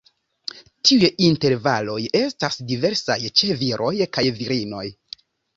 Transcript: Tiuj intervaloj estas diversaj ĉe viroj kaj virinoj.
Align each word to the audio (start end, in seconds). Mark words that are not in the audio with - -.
Tiuj 0.89 1.09
intervaloj 1.27 1.99
estas 2.21 2.59
diversaj 2.73 3.19
ĉe 3.43 3.53
viroj 3.63 3.93
kaj 4.19 4.25
virinoj. 4.41 4.85